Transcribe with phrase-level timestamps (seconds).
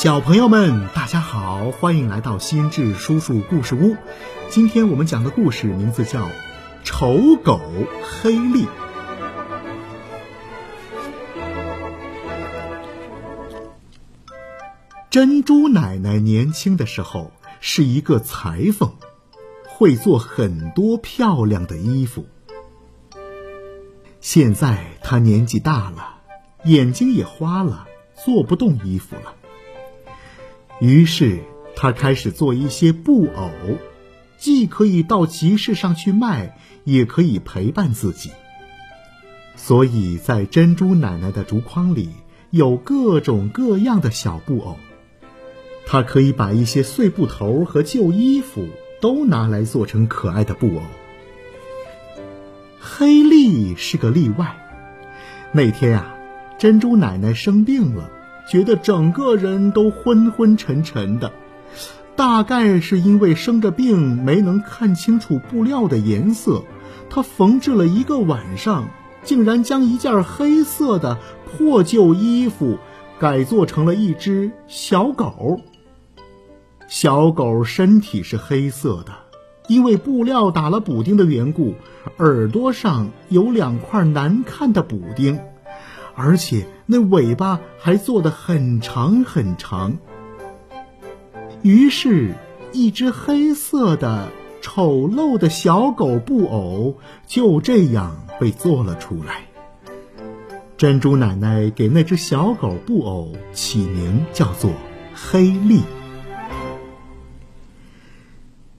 [0.00, 3.96] 小朋友们，大家好，欢迎来到心智叔叔故事屋。
[4.48, 6.26] 今天我们讲的故事名字叫
[6.84, 7.60] 《丑狗
[8.00, 8.64] 黑利》。
[15.10, 18.92] 珍珠奶奶年轻的时候是一个裁缝，
[19.66, 22.24] 会做很多漂亮的衣服。
[24.20, 26.20] 现在她年纪大了，
[26.62, 29.34] 眼睛也花了，做不动衣服了。
[30.80, 31.40] 于是
[31.74, 33.50] 他开始做一些布偶，
[34.36, 38.30] 既可以到集市上去卖，也可以陪伴自己。
[39.56, 42.10] 所以在珍珠奶奶的竹筐里
[42.50, 44.76] 有各种各样的小布偶。
[45.84, 48.68] 他可以把一些碎布头和旧衣服
[49.00, 50.82] 都拿来做成可爱的布偶。
[52.78, 54.54] 黑利是个例外。
[55.50, 56.14] 那天啊，
[56.58, 58.10] 珍珠奶奶生病了，
[58.48, 61.32] 觉得整个人都昏昏沉沉的，
[62.16, 66.64] 大概是因为生着病没能看清楚布料的颜色。
[67.10, 68.88] 他缝制了一个晚上，
[69.22, 72.78] 竟然将一件黑色的破旧衣服
[73.18, 75.60] 改做成了一只小狗。
[76.86, 79.12] 小狗身体是黑色的，
[79.68, 81.74] 因为布料打了补丁的缘故，
[82.18, 85.38] 耳朵上有两块难看的补丁，
[86.14, 89.98] 而且那尾巴还做得很长很长。
[91.60, 92.34] 于是，
[92.72, 94.30] 一只黑色的
[94.62, 99.42] 丑陋的小狗布偶就这样被做了出来。
[100.78, 104.70] 珍珠奶奶给那只小狗布偶起名叫做
[105.14, 105.82] 黑利。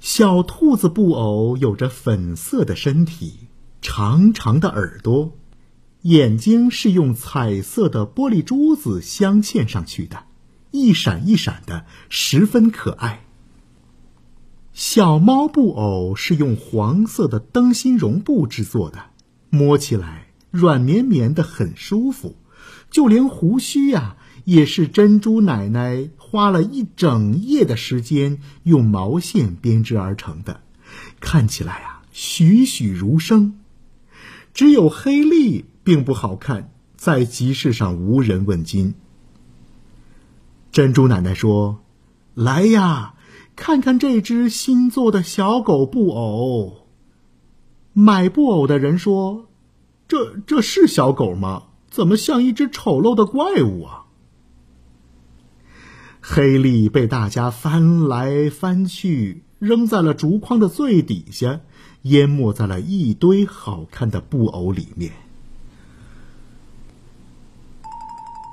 [0.00, 3.46] 小兔子布偶有着粉色的身体，
[3.80, 5.30] 长长的耳朵，
[6.02, 10.24] 眼睛是用彩色的玻璃珠子镶嵌上去的，
[10.72, 13.24] 一闪一闪的，十分可爱。
[14.72, 19.10] 小猫布偶是用黄色的灯芯绒布制作的，
[19.50, 22.36] 摸起来软绵绵的，很舒服，
[22.90, 24.16] 就连胡须呀。
[24.44, 30.62] 也是珍珠奶奶花了一整夜的时间用毛线编织而成的，
[31.20, 33.60] 看起来啊栩栩如生。
[34.52, 38.94] 只有黑利并不好看，在集市上无人问津。
[40.70, 41.80] 珍珠奶奶说
[42.34, 43.14] ：“来呀，
[43.56, 46.86] 看看这只新做的小狗布偶。”
[47.94, 49.48] 买布偶的人说
[50.08, 51.64] ：“这这是小狗吗？
[51.90, 54.04] 怎么像一只丑陋的怪物啊？”
[56.22, 61.60] 黑利被大家翻来翻去，扔在了竹筐的最底下，
[62.02, 65.12] 淹没在了一堆好看的布偶里面。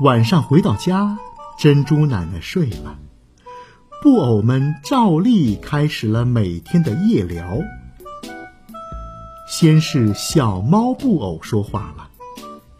[0.00, 1.18] 晚上回到家，
[1.58, 2.96] 珍珠奶奶睡了，
[4.00, 7.58] 布偶们照例开始了每天的夜聊。
[9.48, 12.10] 先是小猫布偶说话了：“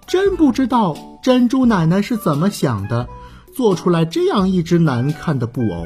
[0.07, 3.09] 真不知道珍珠奶奶是怎么想的。”
[3.53, 5.85] 做出来这样一只难看的布偶，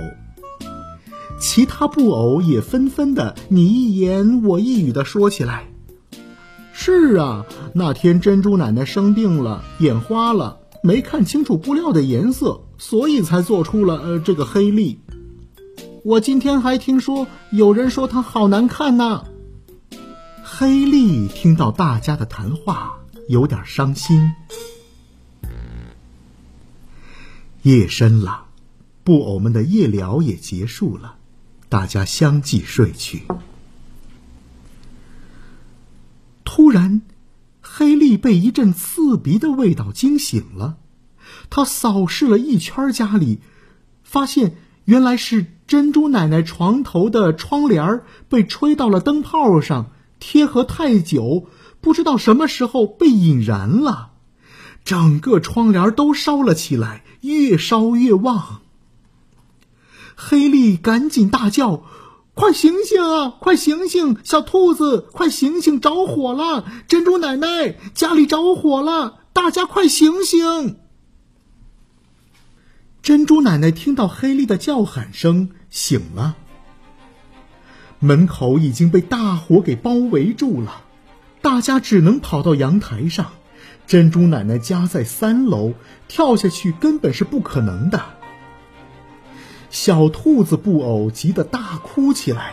[1.41, 5.65] 其他布偶也纷纷的你一言我一语的说起来。
[6.75, 14.98] 是啊，那天珍珠奶奶生病了，眼花了，没看清楚布料的颜色，所以才做出了呃这个黑利。
[16.04, 19.25] 我今天还听说有人说它好难看呢。
[20.42, 22.98] 黑利听到大家的谈话，
[23.28, 24.32] 有点伤心。
[27.62, 28.47] 夜深了，
[29.04, 31.15] 布偶们的夜聊也结束了，
[31.69, 33.22] 大家相继睡去。
[36.44, 37.03] 突然，
[37.75, 40.77] 黑利被一阵刺鼻的味道惊醒了，
[41.49, 43.41] 他扫视了一圈家里，
[44.05, 49.91] 发现原来是珍珠奶奶床头的窗帘被吹到了灯泡上，
[50.21, 51.47] 贴合太久，
[51.81, 54.10] 不知道什么时候被引燃了。
[54.84, 58.60] 整个窗帘都烧了起来，越烧越旺。
[60.15, 61.84] 黑利赶紧大叫
[62.34, 63.34] ：“快醒醒啊！
[63.41, 64.17] 快醒醒！
[64.25, 65.81] 小兔子，快醒醒！
[65.81, 66.65] 着火了！
[66.89, 69.19] 珍珠奶奶家里着火了！
[69.34, 70.79] 大家快醒醒！”
[73.03, 76.37] 珍珠奶奶听到黑利的叫喊声，醒了。
[77.99, 80.84] 门口已经被大火给包围住了，
[81.43, 83.33] 大家只能跑到阳台上。
[83.87, 85.75] 珍珠奶奶家在三楼，
[86.09, 88.03] 跳下去根本是不可能的。
[89.72, 92.53] 小兔子布偶急得大哭起来：“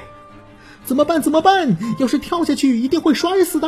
[0.85, 1.21] 怎么办？
[1.21, 1.75] 怎么办？
[1.99, 3.67] 要是跳下去，一定会摔死的。”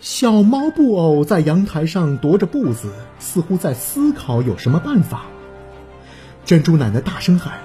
[0.00, 5.26] 小猫布偶在阳台上踱着步子，似乎在思考有什么办法。
[6.44, 7.60] 珍珠奶奶大声喊：“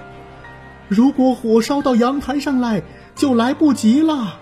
[0.87, 2.83] 如果火烧到阳台上来，
[3.15, 4.35] 就来不及了。”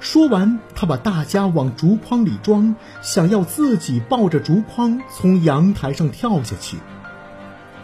[0.00, 6.78] 说完，她把大家往竹筐里装，想要自己抱着竹筐从阳台上跳下去。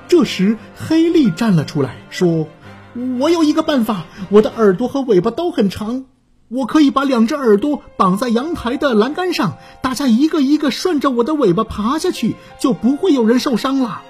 [0.09, 2.49] 这时，黑丽站了出来，说
[3.21, 6.07] ：“我有一个办法，我的耳朵和尾巴都很长，
[6.49, 14.03] 我可以把两只耳朵绑在阳台的栏杆上，大家一个一个顺着我的尾巴爬下去，就不会有人受伤了。”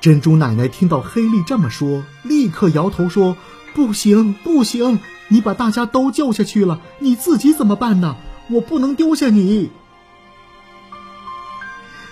[0.00, 3.36] 珍珠奶奶听到黑丽这么说，立刻摇头说
[3.74, 5.00] ：“不行，不行！
[5.26, 8.16] 你把大家都救下去了，你自己怎么办呢？
[8.48, 9.70] 我不能丢下你。”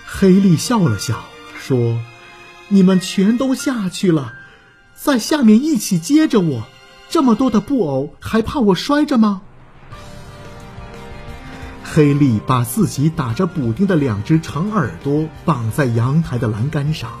[0.05, 1.23] 黑丽笑了笑，
[1.57, 1.97] 说。
[2.69, 4.33] 你们全都下去了，
[4.95, 6.63] 在下面一起接着我。
[7.09, 9.41] 这么多的布偶，还怕我摔着吗？
[11.83, 17.11] 黑利把自己打着补丁的两只长耳朵绑在阳台的栏杆上，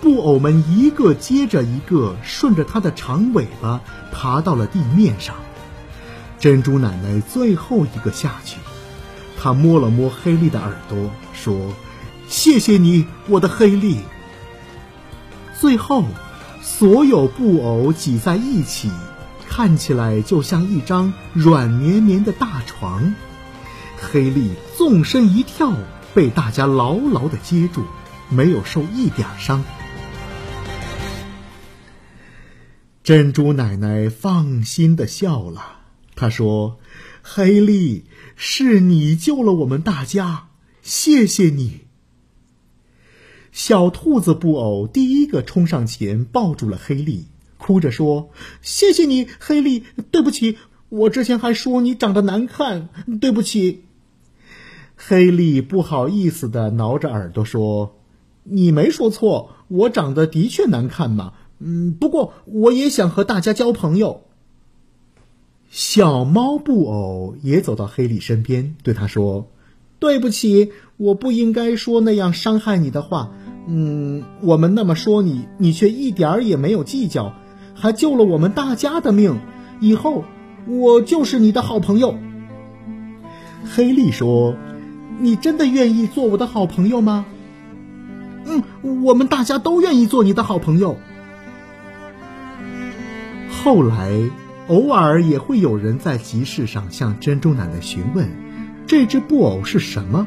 [0.00, 5.36] 布偶们一个接着一个顺着它的长尾巴爬到了地面上。
[6.40, 8.56] 珍珠奶奶最后一个下去，
[9.38, 11.74] 她摸了摸黑利的耳朵，说
[12.26, 13.98] ：“谢谢你，我的黑利。”
[15.64, 16.04] 最后，
[16.60, 18.90] 所有布偶挤在一起，
[19.48, 23.14] 看起来就像一张软绵绵的大床。
[23.96, 25.72] 黑丽纵身一跳，
[26.12, 27.82] 被大家牢牢的接住，
[28.28, 29.64] 没有受一点伤。
[33.02, 35.78] 珍珠奶奶放心的笑了，
[36.14, 36.78] 她说
[37.24, 38.04] ：“黑丽，
[38.36, 40.48] 是你救了我们大家，
[40.82, 41.83] 谢谢你。”
[43.54, 48.30] 小兔子布偶第一个冲上前抱住了黑丽，哭着说
[48.60, 49.84] ：“谢谢你，黑丽。
[50.10, 50.58] 对不起，
[50.88, 52.88] 我之前还说你长得难看，
[53.20, 53.84] 对不起。”
[54.98, 57.94] 黑丽不好意思的挠着耳朵说
[58.42, 61.34] ：“你没说错，我长得的确难看嘛。
[61.60, 64.22] 嗯，不过我也想和大家交朋友。”
[65.70, 69.48] 小猫布偶也走到黑丽身边，对他说
[70.00, 73.32] ：“对不起，我不应该说那样伤害你的话。”
[73.66, 77.32] 嗯，我们那么说你，你却一点儿也没有计较，
[77.74, 79.40] 还救了我们大家的命。
[79.80, 80.24] 以后
[80.66, 82.16] 我就是你的好朋友。
[83.74, 84.54] 黑丽说
[85.18, 87.24] ：“你真的愿意做我的好朋友吗？”
[88.46, 88.62] 嗯，
[89.02, 90.98] 我们大家都愿意做你的好朋友。
[93.50, 94.12] 后来，
[94.68, 98.28] 偶尔也会有人在集市上向珍珠奶奶询问
[98.86, 100.26] ：“这只布偶是什么？”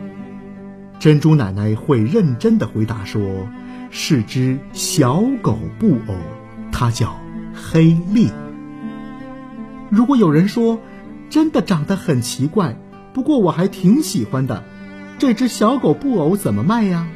[1.00, 3.48] 珍珠奶奶会认真的回答说
[3.92, 6.16] ：“是只小狗布偶，
[6.72, 7.16] 它叫
[7.54, 8.30] 黑丽。”
[9.90, 10.80] 如果有人说
[11.30, 12.78] ：“真的长得很奇怪，
[13.14, 14.64] 不过我还挺喜欢的。”
[15.20, 17.08] 这只小狗布偶怎么卖呀？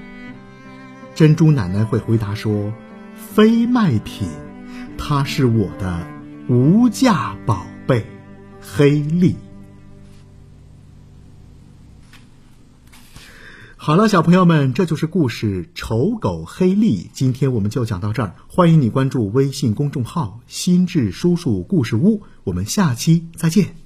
[1.13, 2.73] 珍珠奶奶会回答说
[3.15, 4.27] ：“非卖品，
[4.97, 6.07] 它是我的
[6.47, 8.05] 无价宝贝，
[8.59, 9.35] 黑丽。”
[13.83, 17.05] 好了，小朋友们，这就是故事《丑狗黑利》。
[17.13, 23.80] 今天我们就讲到这儿，欢迎你关注微信公众号“心智叔叔故事屋”，我们下期再见。